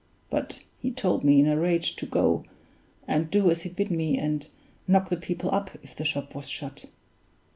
[0.31, 2.43] But he told me in a rage to go
[3.07, 4.47] and do as he bid me, and
[4.87, 6.85] knock the people up if the shop was shut.